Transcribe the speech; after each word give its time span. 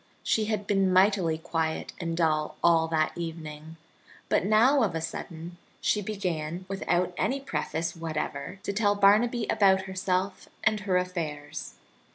She 0.23 0.45
had 0.45 0.65
been 0.65 0.91
mightily 0.91 1.37
quiet 1.37 1.93
and 1.99 2.17
dull 2.17 2.57
all 2.63 2.87
that 2.87 3.15
evening, 3.15 3.77
but 4.29 4.43
now 4.43 4.81
of 4.81 4.95
a 4.95 4.99
sudden 4.99 5.57
she 5.79 6.01
began, 6.01 6.65
without 6.67 7.13
any 7.17 7.39
preface 7.39 7.95
whatever, 7.95 8.57
to 8.63 8.73
tell 8.73 8.95
Barnaby 8.95 9.45
about 9.47 9.83
herself 9.83 10.49
and 10.63 10.79
her 10.79 10.97
affairs. 10.97 11.75